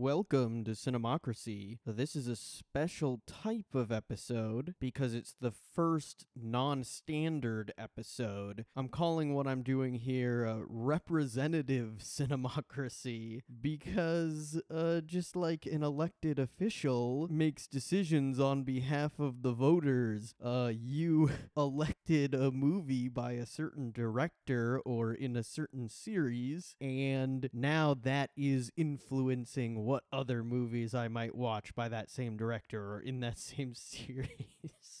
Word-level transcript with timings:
Welcome 0.00 0.64
to 0.64 0.70
Cinemocracy. 0.70 1.76
This 1.84 2.16
is 2.16 2.26
a 2.26 2.34
special 2.34 3.20
type 3.26 3.74
of 3.74 3.92
episode 3.92 4.74
because 4.80 5.12
it's 5.12 5.34
the 5.38 5.52
first 5.74 6.24
non 6.34 6.84
standard 6.84 7.74
episode. 7.76 8.64
I'm 8.74 8.88
calling 8.88 9.34
what 9.34 9.46
I'm 9.46 9.62
doing 9.62 9.96
here 9.96 10.46
a 10.46 10.62
representative 10.66 11.96
cinemocracy 12.02 13.42
because, 13.60 14.58
uh, 14.74 15.02
just 15.02 15.36
like 15.36 15.66
an 15.66 15.82
elected 15.82 16.38
official 16.38 17.28
makes 17.30 17.66
decisions 17.66 18.40
on 18.40 18.62
behalf 18.62 19.18
of 19.18 19.42
the 19.42 19.52
voters, 19.52 20.34
uh, 20.42 20.72
you 20.74 21.30
elected 21.58 22.32
a 22.32 22.50
movie 22.50 23.10
by 23.10 23.32
a 23.32 23.44
certain 23.44 23.92
director 23.92 24.80
or 24.86 25.12
in 25.12 25.36
a 25.36 25.42
certain 25.42 25.90
series, 25.90 26.74
and 26.80 27.50
now 27.52 27.92
that 27.92 28.30
is 28.34 28.72
influencing 28.78 29.89
what 29.90 30.04
other 30.12 30.44
movies 30.44 30.94
I 30.94 31.08
might 31.08 31.34
watch 31.34 31.74
by 31.74 31.88
that 31.88 32.12
same 32.12 32.36
director 32.36 32.94
or 32.94 33.00
in 33.00 33.18
that 33.20 33.38
same 33.40 33.74
series. 33.74 34.28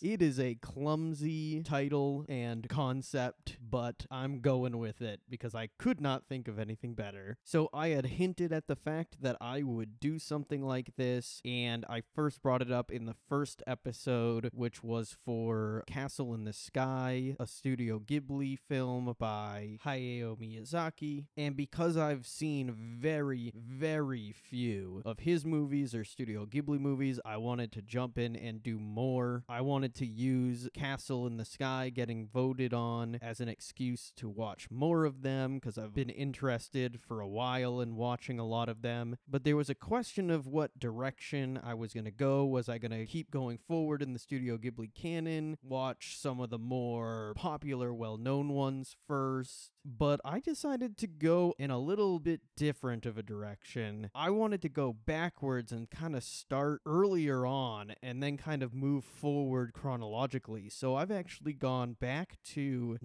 it 0.02 0.20
is 0.20 0.40
a 0.40 0.56
clumsy 0.56 1.62
title 1.62 2.26
and 2.28 2.68
concept, 2.68 3.56
but 3.70 4.06
I'm 4.10 4.40
going 4.40 4.78
with 4.78 5.00
it 5.00 5.20
because 5.28 5.54
I 5.54 5.68
could 5.78 6.00
not 6.00 6.26
think 6.28 6.48
of 6.48 6.58
anything 6.58 6.94
better. 6.94 7.38
So 7.44 7.68
I 7.72 7.88
had 7.88 8.06
hinted 8.06 8.52
at 8.52 8.66
the 8.66 8.76
fact 8.76 9.22
that 9.22 9.36
I 9.40 9.62
would 9.62 10.00
do 10.00 10.18
something 10.18 10.62
like 10.62 10.96
this, 10.96 11.40
and 11.44 11.84
I 11.88 12.02
first 12.14 12.42
brought 12.42 12.62
it 12.62 12.72
up 12.72 12.90
in 12.90 13.06
the 13.06 13.16
first 13.28 13.62
episode, 13.66 14.50
which 14.52 14.82
was 14.82 15.16
for 15.24 15.84
Castle 15.86 16.34
in 16.34 16.44
the 16.44 16.52
Sky, 16.52 17.36
a 17.38 17.46
Studio 17.46 17.98
Ghibli 17.98 18.58
film 18.58 19.14
by 19.18 19.78
Hayao 19.84 20.36
Miyazaki. 20.38 21.26
And 21.36 21.56
because 21.56 21.96
I've 21.96 22.26
seen 22.26 22.74
very, 22.74 23.52
very 23.56 24.32
few 24.32 25.02
of 25.04 25.20
his 25.20 25.44
movies 25.44 25.94
or 25.94 26.04
Studio 26.04 26.46
Ghibli 26.46 26.78
movies. 26.80 27.20
I 27.24 27.36
wanted 27.36 27.72
to 27.72 27.82
jump 27.82 28.18
in 28.18 28.36
and 28.36 28.62
do 28.62 28.78
more. 28.78 29.44
I 29.48 29.60
wanted 29.60 29.94
to 29.96 30.06
use 30.06 30.68
Castle 30.74 31.26
in 31.26 31.36
the 31.36 31.44
Sky 31.44 31.90
getting 31.90 32.26
voted 32.26 32.74
on 32.74 33.18
as 33.22 33.40
an 33.40 33.48
excuse 33.60 34.10
to 34.16 34.26
watch 34.26 34.68
more 34.70 35.04
of 35.04 35.20
them 35.20 35.56
because 35.56 35.76
I've 35.76 35.94
been 35.94 36.08
interested 36.08 36.98
for 37.06 37.20
a 37.20 37.28
while 37.28 37.82
in 37.82 37.94
watching 37.94 38.38
a 38.38 38.46
lot 38.46 38.70
of 38.70 38.80
them. 38.80 39.18
But 39.28 39.44
there 39.44 39.54
was 39.54 39.68
a 39.68 39.74
question 39.74 40.30
of 40.30 40.46
what 40.46 40.78
direction 40.78 41.60
I 41.62 41.74
was 41.74 41.92
going 41.92 42.06
to 42.06 42.10
go. 42.10 42.46
Was 42.46 42.70
I 42.70 42.78
going 42.78 42.92
to 42.92 43.04
keep 43.04 43.30
going 43.30 43.58
forward 43.58 44.00
in 44.00 44.14
the 44.14 44.18
Studio 44.18 44.56
Ghibli 44.56 44.94
canon, 44.94 45.58
watch 45.62 46.16
some 46.18 46.40
of 46.40 46.48
the 46.48 46.58
more 46.58 47.34
popular, 47.36 47.92
well 47.92 48.16
known 48.16 48.48
ones 48.48 48.96
first? 49.06 49.72
But 49.84 50.20
I 50.24 50.40
decided 50.40 50.96
to 50.98 51.06
go 51.06 51.54
in 51.58 51.70
a 51.70 51.78
little 51.78 52.18
bit 52.18 52.40
different 52.56 53.04
of 53.04 53.18
a 53.18 53.22
direction. 53.22 54.10
I 54.14 54.30
wanted 54.30 54.62
to 54.62 54.68
go 54.70 54.94
backwards 54.94 55.70
and 55.70 55.90
kind 55.90 56.16
of 56.16 56.24
start 56.24 56.80
earlier 56.86 57.44
on 57.44 57.94
and 58.02 58.22
then 58.22 58.36
kind 58.36 58.62
of 58.62 58.74
move 58.74 59.04
forward 59.04 59.72
chronologically. 59.72 60.68
So 60.70 60.96
I've 60.96 61.10
actually 61.10 61.52
gone 61.52 61.96
back 61.98 62.38
to 62.52 62.98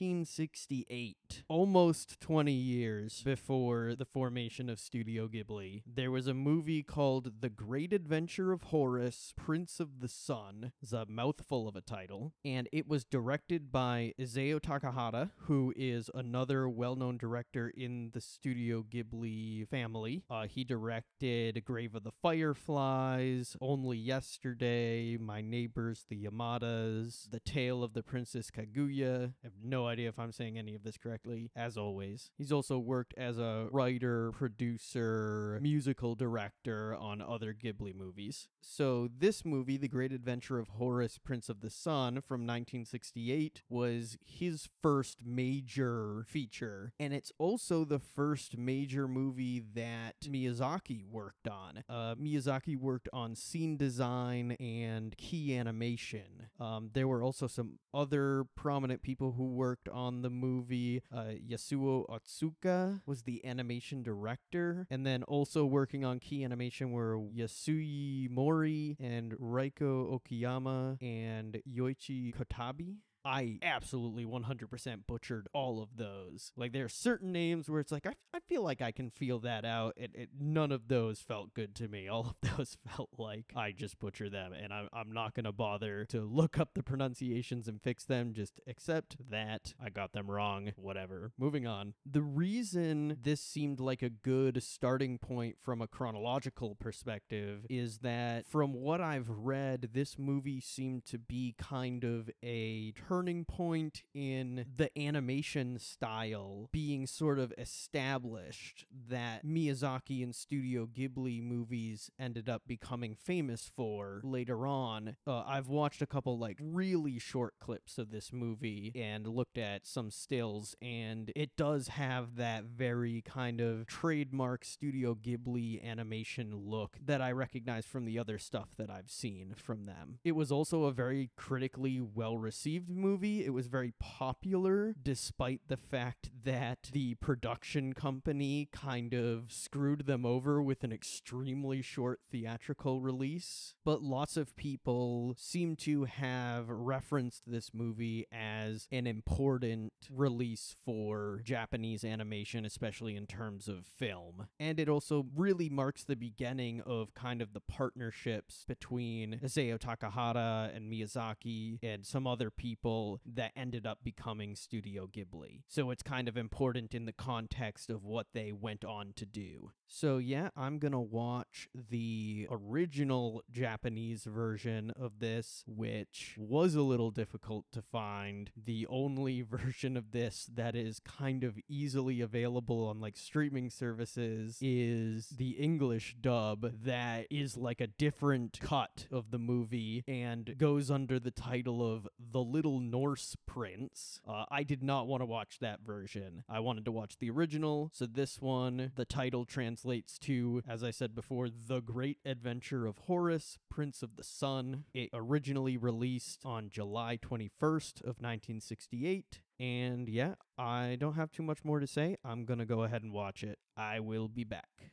1968, 0.00 1.42
almost 1.46 2.18
20 2.20 2.50
years 2.52 3.22
before 3.22 3.94
the 3.94 4.06
formation 4.06 4.70
of 4.70 4.80
Studio 4.80 5.28
Ghibli. 5.28 5.82
There 5.86 6.10
was 6.10 6.26
a 6.26 6.32
movie 6.32 6.82
called 6.82 7.42
The 7.42 7.50
Great 7.50 7.92
Adventure 7.92 8.50
of 8.50 8.62
Horus, 8.62 9.34
Prince 9.36 9.78
of 9.78 10.00
the 10.00 10.08
Sun. 10.08 10.72
It's 10.80 10.94
a 10.94 11.04
mouthful 11.04 11.68
of 11.68 11.76
a 11.76 11.82
title. 11.82 12.32
And 12.46 12.66
it 12.72 12.88
was 12.88 13.04
directed 13.04 13.70
by 13.70 14.14
Isao 14.18 14.58
Takahata, 14.58 15.32
who 15.40 15.74
is 15.76 16.08
another 16.14 16.66
well 16.66 16.96
known 16.96 17.18
director 17.18 17.68
in 17.68 18.08
the 18.14 18.22
Studio 18.22 18.82
Ghibli 18.90 19.68
family. 19.68 20.22
Uh, 20.30 20.46
he 20.46 20.64
directed 20.64 21.62
Grave 21.66 21.94
of 21.94 22.04
the 22.04 22.12
Fireflies, 22.22 23.54
Only 23.60 23.98
Yesterday, 23.98 25.18
My 25.18 25.42
Neighbors, 25.42 26.06
the 26.08 26.24
Yamadas, 26.24 27.30
The 27.30 27.40
Tale 27.40 27.84
of 27.84 27.92
the 27.92 28.02
Princess 28.02 28.50
Kaguya. 28.50 29.34
I 29.44 29.44
have 29.44 29.52
no 29.62 29.89
idea 29.90 30.08
if 30.08 30.18
I'm 30.18 30.32
saying 30.32 30.58
any 30.58 30.74
of 30.74 30.82
this 30.82 30.96
correctly, 30.96 31.50
as 31.54 31.76
always. 31.76 32.30
He's 32.38 32.52
also 32.52 32.78
worked 32.78 33.14
as 33.16 33.38
a 33.38 33.68
writer, 33.70 34.32
producer, 34.32 35.58
musical 35.60 36.14
director 36.14 36.94
on 36.94 37.20
other 37.20 37.52
Ghibli 37.52 37.94
movies. 37.94 38.48
So, 38.62 39.08
this 39.16 39.44
movie, 39.44 39.76
The 39.76 39.88
Great 39.88 40.12
Adventure 40.12 40.58
of 40.58 40.68
Horace, 40.68 41.18
Prince 41.18 41.48
of 41.48 41.60
the 41.60 41.70
Sun, 41.70 42.22
from 42.22 42.46
1968, 42.46 43.62
was 43.68 44.16
his 44.24 44.68
first 44.82 45.20
major 45.24 46.24
feature. 46.26 46.92
And 46.98 47.12
it's 47.12 47.32
also 47.38 47.84
the 47.84 47.98
first 47.98 48.56
major 48.56 49.08
movie 49.08 49.62
that 49.74 50.20
Miyazaki 50.22 51.04
worked 51.04 51.48
on. 51.48 51.84
Uh, 51.88 52.14
Miyazaki 52.14 52.76
worked 52.76 53.08
on 53.12 53.34
scene 53.34 53.76
design 53.76 54.52
and 54.52 55.16
key 55.16 55.56
animation. 55.56 56.48
Um, 56.58 56.90
there 56.92 57.08
were 57.08 57.22
also 57.22 57.46
some 57.46 57.78
other 57.92 58.44
prominent 58.54 59.02
people 59.02 59.32
who 59.32 59.46
worked 59.46 59.79
on 59.88 60.22
the 60.22 60.30
movie. 60.30 61.02
Uh, 61.14 61.34
Yasuo 61.48 62.06
Otsuka 62.08 63.00
was 63.06 63.22
the 63.22 63.44
animation 63.44 64.02
director, 64.02 64.86
and 64.90 65.06
then 65.06 65.22
also 65.24 65.64
working 65.64 66.04
on 66.04 66.18
key 66.18 66.44
animation 66.44 66.92
were 66.92 67.18
Yasui 67.18 68.30
Mori 68.30 68.96
and 69.00 69.32
Reiko 69.32 70.18
Okiyama 70.20 70.98
and 71.02 71.62
Yoichi 71.68 72.34
Kotabi. 72.34 72.96
I 73.24 73.58
absolutely 73.62 74.24
100% 74.24 75.06
butchered 75.06 75.48
all 75.52 75.82
of 75.82 75.96
those. 75.96 76.52
Like, 76.56 76.72
there 76.72 76.84
are 76.84 76.88
certain 76.88 77.32
names 77.32 77.68
where 77.68 77.80
it's 77.80 77.92
like, 77.92 78.06
I, 78.06 78.14
I 78.32 78.40
feel 78.40 78.62
like 78.62 78.80
I 78.80 78.92
can 78.92 79.10
feel 79.10 79.40
that 79.40 79.64
out. 79.64 79.94
It, 79.96 80.12
it, 80.14 80.28
none 80.38 80.72
of 80.72 80.88
those 80.88 81.20
felt 81.20 81.54
good 81.54 81.74
to 81.76 81.88
me. 81.88 82.08
All 82.10 82.34
of 82.42 82.56
those 82.56 82.76
felt 82.88 83.10
like 83.18 83.52
I 83.54 83.72
just 83.72 83.98
butchered 83.98 84.32
them, 84.32 84.52
and 84.52 84.72
I'm, 84.72 84.88
I'm 84.92 85.12
not 85.12 85.34
to 85.44 85.52
bother 85.52 86.04
to 86.06 86.22
look 86.22 86.58
up 86.58 86.70
the 86.74 86.82
pronunciations 86.82 87.68
and 87.68 87.80
fix 87.80 88.04
them. 88.04 88.32
Just 88.32 88.60
accept 88.66 89.16
that 89.30 89.74
I 89.82 89.90
got 89.90 90.12
them 90.12 90.30
wrong. 90.30 90.72
Whatever. 90.76 91.32
Moving 91.38 91.66
on. 91.66 91.94
The 92.10 92.22
reason 92.22 93.18
this 93.22 93.40
seemed 93.40 93.80
like 93.80 94.02
a 94.02 94.10
good 94.10 94.62
starting 94.62 95.18
point 95.18 95.56
from 95.60 95.80
a 95.80 95.86
chronological 95.86 96.74
perspective 96.74 97.66
is 97.68 97.98
that 97.98 98.46
from 98.46 98.72
what 98.72 99.00
I've 99.00 99.28
read, 99.28 99.90
this 99.92 100.18
movie 100.18 100.60
seemed 100.60 101.04
to 101.06 101.18
be 101.18 101.54
kind 101.58 102.04
of 102.04 102.30
a 102.42 102.92
turning 103.10 103.44
point 103.44 104.04
in 104.14 104.64
the 104.76 104.88
animation 104.96 105.76
style 105.80 106.68
being 106.70 107.08
sort 107.08 107.40
of 107.40 107.52
established 107.58 108.86
that 109.08 109.44
Miyazaki 109.44 110.22
and 110.22 110.32
Studio 110.32 110.86
Ghibli 110.86 111.42
movies 111.42 112.12
ended 112.20 112.48
up 112.48 112.62
becoming 112.68 113.16
famous 113.16 113.68
for 113.74 114.20
later 114.22 114.64
on. 114.64 115.16
Uh, 115.26 115.42
I've 115.44 115.66
watched 115.66 116.02
a 116.02 116.06
couple 116.06 116.38
like 116.38 116.58
really 116.60 117.18
short 117.18 117.54
clips 117.58 117.98
of 117.98 118.12
this 118.12 118.32
movie 118.32 118.92
and 118.94 119.26
looked 119.26 119.58
at 119.58 119.88
some 119.88 120.12
stills, 120.12 120.76
and 120.80 121.32
it 121.34 121.56
does 121.56 121.88
have 121.88 122.36
that 122.36 122.62
very 122.62 123.22
kind 123.22 123.60
of 123.60 123.86
trademark 123.86 124.64
Studio 124.64 125.16
Ghibli 125.16 125.84
animation 125.84 126.54
look 126.54 126.96
that 127.04 127.20
I 127.20 127.32
recognize 127.32 127.86
from 127.86 128.04
the 128.04 128.20
other 128.20 128.38
stuff 128.38 128.68
that 128.78 128.88
I've 128.88 129.10
seen 129.10 129.54
from 129.56 129.86
them. 129.86 130.20
It 130.22 130.36
was 130.36 130.52
also 130.52 130.84
a 130.84 130.92
very 130.92 131.30
critically 131.36 132.00
well 132.00 132.38
received 132.38 132.88
movie. 133.00 133.44
It 133.44 133.50
was 133.50 133.66
very 133.66 133.92
popular, 133.98 134.94
despite 135.02 135.62
the 135.68 135.76
fact 135.76 136.30
that 136.44 136.90
the 136.92 137.14
production 137.16 137.92
company 137.92 138.68
kind 138.72 139.14
of 139.14 139.52
screwed 139.52 140.06
them 140.06 140.24
over 140.24 140.62
with 140.62 140.84
an 140.84 140.92
extremely 140.92 141.82
short 141.82 142.20
theatrical 142.30 143.00
release. 143.00 143.74
But 143.84 144.02
lots 144.02 144.36
of 144.36 144.56
people 144.56 145.34
seem 145.38 145.76
to 145.76 146.04
have 146.04 146.68
referenced 146.68 147.42
this 147.46 147.70
movie 147.72 148.26
as 148.32 148.86
an 148.92 149.06
important 149.06 149.92
release 150.10 150.76
for 150.84 151.40
Japanese 151.44 152.04
animation, 152.04 152.64
especially 152.64 153.16
in 153.16 153.26
terms 153.26 153.68
of 153.68 153.86
film. 153.86 154.48
And 154.58 154.78
it 154.78 154.88
also 154.88 155.26
really 155.34 155.68
marks 155.68 156.04
the 156.04 156.16
beginning 156.16 156.80
of 156.82 157.14
kind 157.14 157.40
of 157.42 157.52
the 157.52 157.60
partnerships 157.60 158.64
between 158.68 159.40
Isao 159.42 159.78
Takahata 159.78 160.74
and 160.74 160.90
Miyazaki 160.90 161.78
and 161.82 162.04
some 162.04 162.26
other 162.26 162.50
people 162.50 162.89
that 163.26 163.52
ended 163.56 163.86
up 163.86 163.98
becoming 164.02 164.54
Studio 164.54 165.06
Ghibli. 165.06 165.62
So 165.68 165.90
it's 165.90 166.02
kind 166.02 166.28
of 166.28 166.36
important 166.36 166.94
in 166.94 167.06
the 167.06 167.12
context 167.12 167.90
of 167.90 168.04
what 168.04 168.28
they 168.32 168.52
went 168.52 168.84
on 168.84 169.12
to 169.16 169.26
do. 169.26 169.72
So, 169.92 170.18
yeah, 170.18 170.50
I'm 170.56 170.78
going 170.78 170.92
to 170.92 171.00
watch 171.00 171.68
the 171.74 172.46
original 172.48 173.42
Japanese 173.50 174.22
version 174.24 174.92
of 174.98 175.18
this, 175.18 175.64
which 175.66 176.36
was 176.38 176.76
a 176.76 176.82
little 176.82 177.10
difficult 177.10 177.64
to 177.72 177.82
find. 177.82 178.50
The 178.56 178.86
only 178.88 179.42
version 179.50 179.96
of 179.96 180.12
this 180.12 180.48
that 180.54 180.76
is 180.76 181.00
kind 181.00 181.42
of 181.42 181.58
easily 181.68 182.20
available 182.20 182.86
on 182.86 183.00
like 183.00 183.16
streaming 183.16 183.68
services 183.68 184.58
is 184.60 185.30
the 185.30 185.50
English 185.50 186.16
dub 186.20 186.72
that 186.84 187.26
is 187.28 187.56
like 187.56 187.80
a 187.80 187.86
different 187.86 188.58
cut 188.60 189.06
of 189.10 189.30
the 189.30 189.38
movie 189.38 190.04
and 190.06 190.54
goes 190.56 190.90
under 190.90 191.18
the 191.18 191.30
title 191.30 191.82
of 191.82 192.06
The 192.18 192.40
Little 192.40 192.79
Norse 192.80 193.36
prince. 193.46 194.20
Uh, 194.26 194.44
I 194.50 194.62
did 194.62 194.82
not 194.82 195.06
want 195.06 195.20
to 195.20 195.26
watch 195.26 195.58
that 195.60 195.80
version. 195.84 196.44
I 196.48 196.60
wanted 196.60 196.84
to 196.86 196.92
watch 196.92 197.18
the 197.18 197.30
original. 197.30 197.90
So 197.92 198.06
this 198.06 198.40
one, 198.40 198.92
the 198.96 199.04
title 199.04 199.44
translates 199.44 200.18
to, 200.20 200.62
as 200.68 200.82
I 200.82 200.90
said 200.90 201.14
before, 201.14 201.48
The 201.48 201.80
Great 201.80 202.18
Adventure 202.24 202.86
of 202.86 202.98
Horus, 202.98 203.58
Prince 203.68 204.02
of 204.02 204.16
the 204.16 204.24
Sun. 204.24 204.84
It 204.94 205.10
originally 205.12 205.76
released 205.76 206.40
on 206.44 206.70
July 206.70 207.18
21st 207.22 208.00
of 208.00 208.16
1968. 208.20 209.40
And 209.58 210.08
yeah, 210.08 210.34
I 210.56 210.96
don't 210.98 211.14
have 211.14 211.30
too 211.30 211.42
much 211.42 211.64
more 211.64 211.80
to 211.80 211.86
say. 211.86 212.16
I'm 212.24 212.44
going 212.44 212.60
to 212.60 212.66
go 212.66 212.82
ahead 212.82 213.02
and 213.02 213.12
watch 213.12 213.42
it. 213.42 213.58
I 213.76 214.00
will 214.00 214.28
be 214.28 214.44
back. 214.44 214.92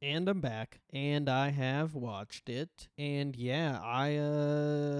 And 0.00 0.28
I'm 0.28 0.40
back, 0.40 0.78
and 0.92 1.28
I 1.28 1.48
have 1.50 1.92
watched 1.92 2.48
it, 2.48 2.86
and 2.96 3.34
yeah, 3.34 3.80
I 3.82 4.14
uh 4.16 4.97